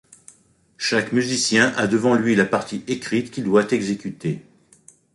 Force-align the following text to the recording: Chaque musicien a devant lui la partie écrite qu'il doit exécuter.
Chaque 0.79 1.11
musicien 1.13 1.75
a 1.77 1.85
devant 1.85 2.15
lui 2.15 2.33
la 2.35 2.45
partie 2.45 2.83
écrite 2.87 3.29
qu'il 3.29 3.43
doit 3.43 3.71
exécuter. 3.71 4.41